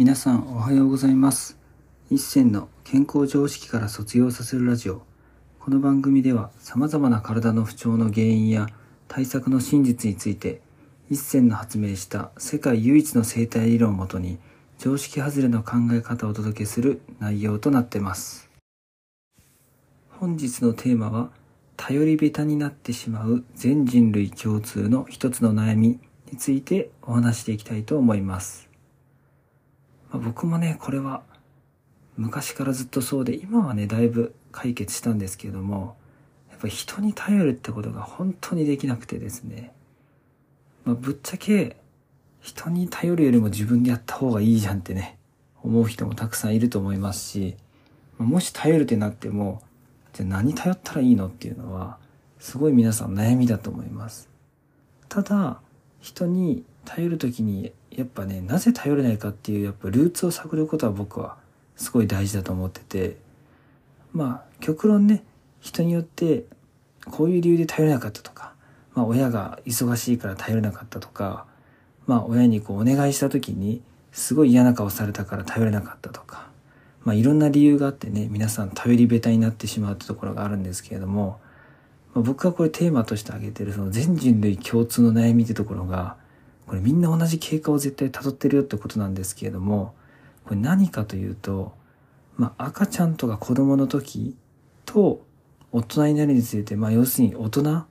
[0.00, 1.58] 皆さんおはようございます。
[2.10, 5.02] 一銭の健康常識から卒業させるラジオ。
[5.58, 8.66] この番組では様々な体の不調の原因や
[9.08, 10.62] 対策の真実について
[11.10, 14.38] 一銭の発明した世界唯一の生態理論をもとに
[14.78, 18.48] 常識外れの考え方をお届けする内容となっています。
[20.08, 21.28] 本日のテーマは
[21.76, 26.00] 頼り下手になってしまう全人類共通の一つの悩み
[26.32, 28.69] についてお話していきたいと思います。
[30.10, 31.22] まあ、僕もね、これは
[32.16, 35.96] 昔からずっとそうで、今はね、だいぶ解決したんですけれども、
[36.50, 39.72] やっぱ人に頼るってことが本当にできなくてですね、
[40.84, 41.76] まあ、ぶっちゃけ
[42.40, 45.18] 人に頼るよりも自分でやった方がいいじゃんってね、
[45.62, 47.56] 思う人もたくさんいると思いますし、
[48.18, 49.62] もし頼るってなっても、
[50.12, 51.98] じゃあ何頼ったらいいのっていうのは、
[52.38, 54.28] すごい皆さん悩みだと思います。
[55.08, 55.60] ただ、
[56.00, 61.36] 人に頼る時にやっぱねなぜ頼れないかっていうやっぱルーツを探ることは僕は
[61.76, 63.16] すごい大事だと思ってて
[64.12, 65.22] まあ極論ね
[65.60, 66.44] 人によって
[67.06, 68.52] こういう理由で頼れなかったとか、
[68.94, 71.46] まあ、親が忙しいから頼れなかったとか、
[72.06, 76.48] まあ、親にこうお願いした時にすごい嫌な顔されたから頼れなかったとか、
[77.04, 81.40] まあ、いろんな理由があってね皆さん頼り下手になってしまうってところがあるんですけれども
[82.14, 86.16] まあ、僕がこれテーマとして挙げてるその全人類共通の悩みってところが、
[86.70, 89.92] これみんな同じ経過を絶対辿ってるよってことなんですけれども、
[90.44, 91.72] これ何かというと、
[92.36, 94.36] まあ、赤ちゃんとか子供の時
[94.86, 95.20] と
[95.72, 97.86] 大人になるについて、まあ、要するに大人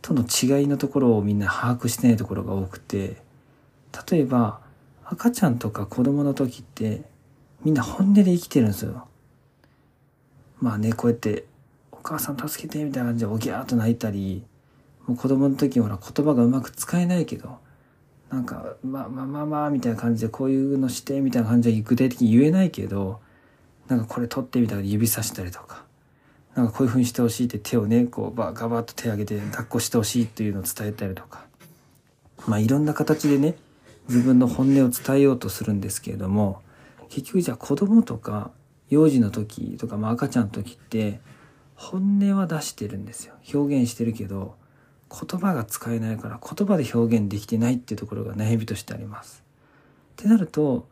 [0.00, 3.18] との違いのところをみんな把握してないところが多くて、
[4.10, 4.60] 例えば
[5.04, 7.02] 赤ちゃんとか子供の時って
[7.62, 9.08] みんな本音で生きてるんですよ。
[10.58, 11.44] まあね、こうやって
[11.90, 14.42] お母さん助けてみたいな感じでおぎゃーっと泣いたり、
[15.06, 17.58] もう子供の時ほら言葉がうまく使えないけど、
[18.32, 23.20] なんか、まあまあまあまあみたいな感じでこういうのしてみたいな感じで具体的に言えないけど、
[23.88, 25.84] なんかこれ取ってみたいな指さしたりとか、
[26.54, 31.44] なんかこういう風にしてほしいって手をね、こうバガバッと手を挙げて抱っこしてほしいっていうのを伝えたりとか、
[32.48, 33.54] まあいろんな形でね、
[34.08, 36.62] 自分の本音を伝えようとするんですけれども、
[37.10, 38.50] 結局じゃあ子供とか
[38.88, 41.20] 幼児の時とか、まあ、赤ちゃんの時って
[41.74, 43.34] 本音は出してるんですよ。
[43.52, 44.54] 表現してるけど
[45.12, 49.44] 言葉が使えないから言葉で表現できてないっていうところが悩みとしてあります。
[50.12, 50.88] ってなると、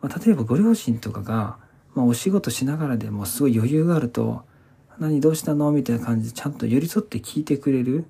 [0.00, 1.58] まあ、例えばご両親とかが、
[1.94, 4.42] まあ、お仕事しながらでもすごい余裕があると
[4.98, 8.04] 「何どうしたの?」みたいな感じでちゃんと寄り添って聞いてくれる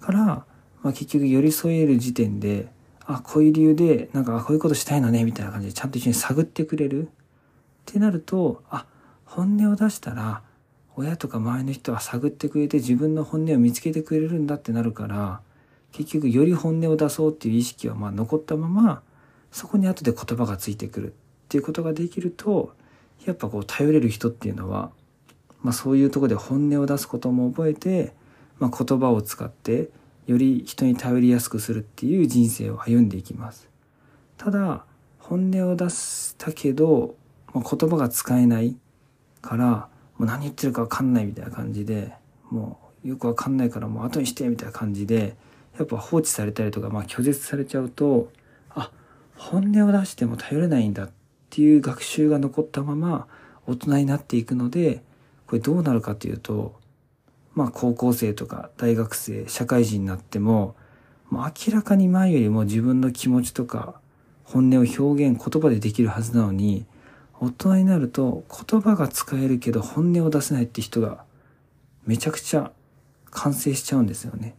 [0.00, 0.24] から、
[0.82, 2.70] まあ、結局寄り添える時点で
[3.06, 7.08] あこういう理由でなんかこういうことしたいのねみたいな感じでちゃんと一緒に探ってくれるっ
[7.86, 8.86] てなるとあ
[9.24, 10.42] 本音を出したら
[10.96, 15.40] 親とか周りの人は探ってくれて自分の本音を見つけてくれるんだってなるから
[15.92, 19.02] 結局より本音を出そうっていう意識はまあ残ったまま
[19.52, 21.12] そこに後で言葉がついてくるっ
[21.48, 22.74] ていうことができると
[23.24, 24.90] やっぱこう頼れる人っていうのは、
[25.62, 28.14] まあ、そういうとこで本音を出すことも覚えて、
[28.58, 29.90] まあ、言葉を使って
[30.26, 33.68] より人に頼りやすくするっていう人生を歩んでいきます。
[34.36, 34.84] ただ
[35.18, 37.14] 本音を出したけど、
[37.52, 38.76] まあ、言葉が使えない
[39.40, 39.88] から
[40.18, 42.12] もう何言ってるか分かんないみたいな感じで
[42.50, 45.36] もうよく分かんないからもう後にしてみたいな感じで
[45.78, 48.30] やっぱ放置されたりとか、まあ、拒絶されちゃうと
[48.70, 48.90] あ
[49.36, 51.10] 本音を出しても頼れないんだっ
[51.50, 53.26] ていう学習が残ったまま
[53.66, 55.02] 大人になっていくので
[55.46, 56.74] これどうなるかというと
[57.54, 60.74] まあ高校生とか大学生社会人になっても
[61.30, 64.00] もう明らかに前よりも自分の気持ちとか
[64.44, 66.86] 本音を表現言葉でできるはずなのに
[67.40, 71.24] 大人になると言葉が使えるけど本音を出せないって人が
[72.06, 72.72] めちゃくちゃ
[73.30, 74.54] 完成しちゃうんですよね。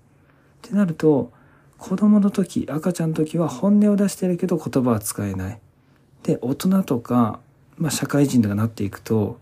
[0.68, 1.32] ってなると
[1.78, 5.60] 子供の時赤ちゃんの時は本音を出してるけど言葉は使えない。
[6.24, 7.40] で大人とか、
[7.78, 9.40] まあ、社会人とかなっていくと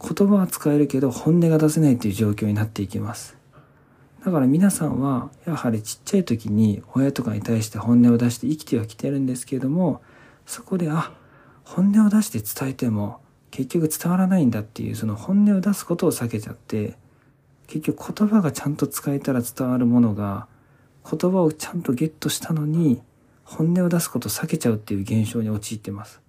[0.00, 3.36] 言葉は使えるけど本音が出せないっていう状況になっていきます。
[4.24, 10.00] だから皆さんはやはりちっちゃい時に親とかに対して本音を出して生きてはきてるんですけれども
[10.46, 11.12] そこであ
[11.64, 13.20] 本音を出して伝えても
[13.50, 16.96] 結局伝わらないんだっていうその本音を出すことを避けちゃって
[17.66, 20.46] 結局言葉がちゃんと使えたら伝わるものが
[21.08, 23.02] 言葉をちゃんとゲットしたのに
[23.44, 26.20] 本音を出すことを避けちゃうっていう現象に陥ってます。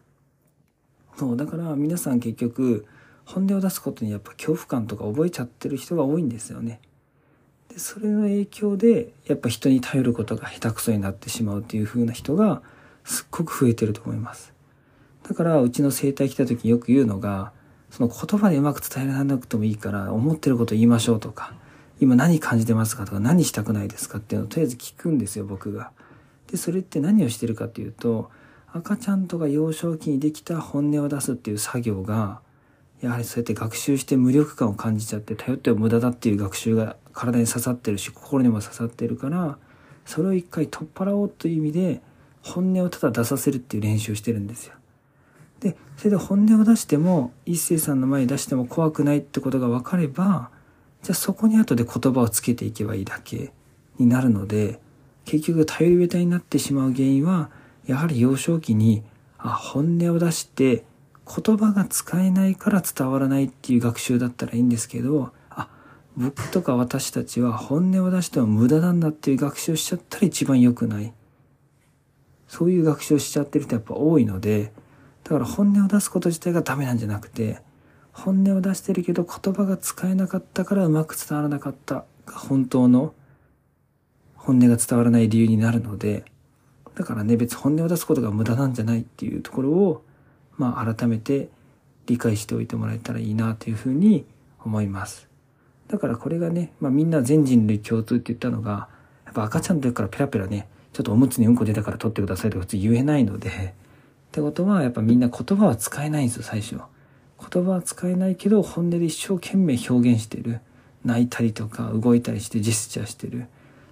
[1.18, 2.86] そうだから皆さん結局
[3.26, 6.82] 本音を出すことにやっぱ恐怖感とか覚えちゃってる人が多いんですよね。
[7.70, 12.62] でそれの影響でやっぱ人に頼ることが下手くそになってしまうっていう風な人が
[13.04, 14.53] すっごく増えてると思います。
[15.28, 17.52] だからうちの生態来た時によく言うのが
[17.90, 21.54] その言葉でうまく伝えられなくてもいいから思ってること言いましょうとか
[22.00, 25.92] 今何感じてますかとか何したくないですかっていうのをとりあえず聞くんですよ僕が。
[26.52, 28.30] でそれって何をしてるかっていうと
[28.72, 32.42] 赤ちゃんとか幼少期にできた本音を出すっていう作業が
[33.02, 39.58] やはりそうやって学習して無力感を感じちゃって頼っては無駄だっていう学習が体に刺さってるし心にも刺さってるから
[40.06, 42.02] それを一回取っ払おうという意味で
[42.42, 44.74] 本音をただ出させるっていう練習をしてるんですよ。
[45.64, 50.50] でそれで本音を出しても一星さんの前に出しても怖くないってことが分かれば
[51.02, 53.54] じゃあそこに後で言葉をつけていけばいいだけ
[53.98, 54.82] になるので
[55.24, 57.50] 結局頼り下手になってしまう原因は
[57.86, 59.04] やはり幼少期に
[59.38, 60.84] あ本音を出して
[61.26, 65.70] 言葉が使えないから伝わらないっていう学習だったらいいんですけどあ
[66.18, 71.14] 僕とか私たちは本音を出しても無駄なんだっていう学習をしちゃったら一番良くない。
[72.54, 74.72] そういう学習をしちゃってる人やっぱ多いので
[75.24, 77.60] だから本音を出すこと自体がダメなんじゃなくて
[78.12, 83.14] 本音を出してるけど言葉が使えなかったからうまく伝わらなかったが本当の
[84.36, 86.26] 本音が伝わらない理由になるので
[86.96, 90.04] だからね別本音を出すことが無駄なんじゃないっていうところを
[90.58, 91.50] まあ改めて
[92.06, 94.26] 理解しておいてもらえたらいいなというふうに
[94.64, 95.28] 思います。
[95.88, 98.88] だからこれがね、まあみんな全人類共通って言ったのが、
[99.26, 103.74] やっぱ赤ちゃんの時からペラペラね、ちょっとおむつにうんこ出たから取ってくださいとか普通言えないので、
[104.34, 106.80] ってことはやっぱみんな言葉は使えないんですよ、最初。
[107.52, 110.60] 言葉は使えないけど本音で一生懸命表現してる。
[111.06, 113.46] 泣いたりとか動いたりしてジェスチャーしてる。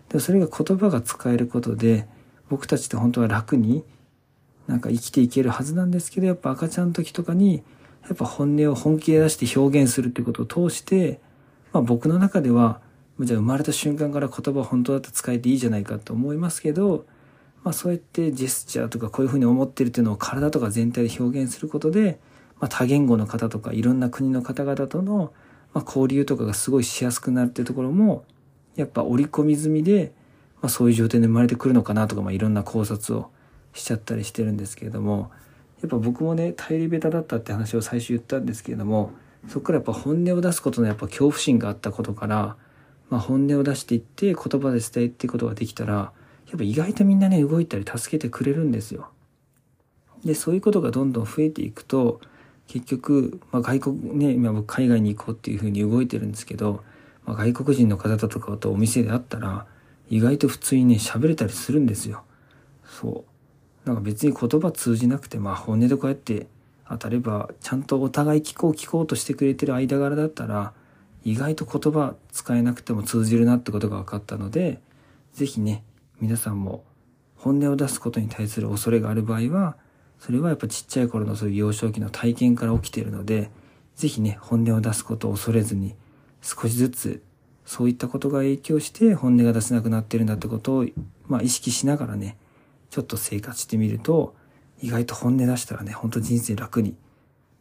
[0.09, 2.07] でもそれが言葉が使えることで
[2.49, 3.83] 僕たちって本当は楽に
[4.65, 7.61] なんか生きていけるはずなんですけどやっぱ赤ちゃんの時とかに
[8.07, 11.19] やっぱ本音を本気で出して表現するってことを通して、
[11.71, 12.81] まあ、僕の中では
[13.19, 17.05] じゃあ生まれた瞬間から言葉本当だって使えていいじゃないかと思いますけど、
[17.63, 22.19] まあ、そうやってジェスチャーとかこういうふうに思ってるっていうのを体とか全体で表現することで、
[22.59, 25.31] まあ、多言語の方とかいろんな国の方々との、
[25.73, 28.25] ま交流とかがすごいしやすくなるっていうところも
[28.75, 30.11] やっぱ織り込み済みで、
[30.61, 33.29] まあ、そういう状態で生まれてくるのかなとか、まあ、いろんな考察を
[33.73, 35.31] しちゃったりしてるんですけれども
[35.81, 39.11] やっぱ僕もね頼り下手だったって話を最初言ったんですけれども
[39.47, 42.55] そこからやっぱ本音を出すことのやっぱ恐怖心があったことから、
[43.09, 46.11] まあ、本音を出していって言葉で伝えていくことができたら
[46.51, 49.09] やっぱ意外とみんなね動いたり助けてくれるんですよ。
[50.25, 52.21] でそういうことがどんどん増えていくと
[52.67, 56.83] 結局、まあ、外国ね今僕海外に行こうっていうふうに動いてるんですけど、
[57.25, 59.65] まあ、外国人の方だとかとお店で会ったら
[60.09, 62.23] 意外と普通にね喋れたりするんですよ。
[62.85, 63.25] そ
[63.85, 66.47] うなんか別に言葉通じなくてまあ本音でこうやって
[66.87, 70.73] 当たればちゃんとお互い聞こう聞こうとしてくれてる間柄だったら
[71.23, 74.79] 意外と言葉使えなくても通じるなってことが分かったので
[75.33, 75.83] 是非ね
[76.21, 76.85] 皆さんも
[77.35, 79.75] 本音を出すことに対する恐れがある場合は
[80.19, 83.49] それはやっぱちっちゃい頃のそういう幼少期の体験から起きているので
[83.95, 85.95] 是非ね本音を出すことを恐れずに
[86.41, 87.23] 少しずつ
[87.65, 90.85] そういったことが影響して本音が出せなくなってるんだってことを、
[91.27, 92.37] まあ、意識しながらね
[92.91, 94.35] ちょっと生活してみると、
[94.81, 96.95] 意外と本音出したらね、ほんと人生楽に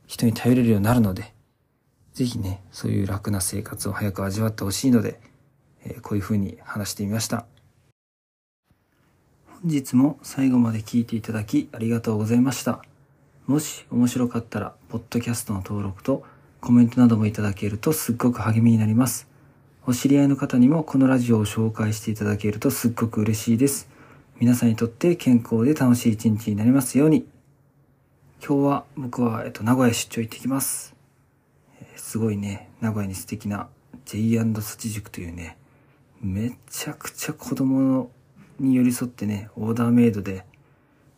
[0.09, 1.33] 人に頼れるようになるので、
[2.13, 5.21] ぜひね、そういう楽な生活を早く味わってほしいので、
[5.85, 7.47] えー、こういう風に話してみました。
[9.63, 12.83] 本日も最後まで聞いていただきありがとうございました。
[13.47, 16.25] もし面白かったら、ポッドキャストの登録と
[16.63, 19.29] コメントなどもいただけるとすっごく励みになります。
[19.87, 23.91] お知り合いの方にもこのラジオを紹介していただけるとすっごく嬉しいです。
[24.39, 27.27] 皆さんにとって健康で楽しい一日になりますように。
[28.43, 30.97] 今日は僕は、えっと、名古屋出張行ってきます。
[31.83, 33.69] えー、すごいね、名古屋に素敵な
[34.07, 34.43] J&
[34.79, 35.59] チ塾というね、
[36.23, 38.11] めちゃくちゃ子供の
[38.61, 40.45] に寄り添ってね、オーダーメイドで、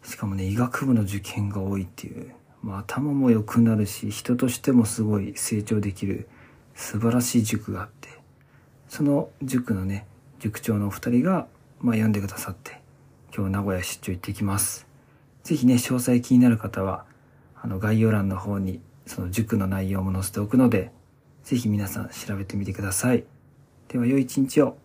[0.02, 6.28] しかもね、医学部の受験が多いっていう、まあ、頭も良くなるし、人としてもすごい成長できる
[6.74, 8.08] 素晴らしい塾があって、
[8.88, 10.06] その塾のね、
[10.38, 11.46] 塾長のお二人が、
[11.80, 12.80] まあ、読んでくださって、
[13.34, 14.86] 今日名古屋出張行ってきます。
[15.42, 17.04] ぜひね、詳細気になる方は、
[17.60, 20.92] あの概要欄の方にその塾の内容も載せておくので、
[21.44, 23.24] ぜひ皆さん調べてみてください。
[23.88, 24.81] では良い一日を。